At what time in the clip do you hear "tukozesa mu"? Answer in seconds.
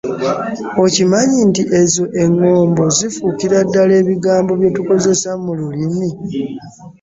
4.75-5.51